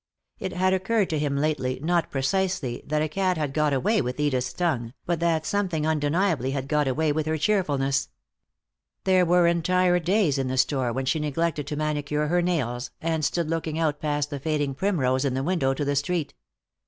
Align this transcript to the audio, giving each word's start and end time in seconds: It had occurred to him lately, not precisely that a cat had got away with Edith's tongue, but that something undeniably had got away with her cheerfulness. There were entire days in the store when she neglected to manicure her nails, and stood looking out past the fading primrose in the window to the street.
It 0.39 0.53
had 0.53 0.73
occurred 0.73 1.11
to 1.11 1.19
him 1.19 1.37
lately, 1.37 1.79
not 1.79 2.09
precisely 2.09 2.81
that 2.87 3.03
a 3.03 3.07
cat 3.07 3.37
had 3.37 3.53
got 3.53 3.71
away 3.71 4.01
with 4.01 4.19
Edith's 4.19 4.51
tongue, 4.51 4.93
but 5.05 5.19
that 5.19 5.45
something 5.45 5.85
undeniably 5.85 6.49
had 6.53 6.67
got 6.67 6.87
away 6.87 7.11
with 7.11 7.27
her 7.27 7.37
cheerfulness. 7.37 8.09
There 9.03 9.27
were 9.27 9.45
entire 9.45 9.99
days 9.99 10.39
in 10.39 10.47
the 10.47 10.57
store 10.57 10.91
when 10.91 11.05
she 11.05 11.19
neglected 11.19 11.67
to 11.67 11.75
manicure 11.75 12.29
her 12.29 12.41
nails, 12.41 12.89
and 12.99 13.23
stood 13.23 13.47
looking 13.51 13.77
out 13.77 13.99
past 13.99 14.31
the 14.31 14.39
fading 14.39 14.73
primrose 14.73 15.23
in 15.23 15.35
the 15.35 15.43
window 15.43 15.75
to 15.75 15.85
the 15.85 15.95
street. 15.95 16.33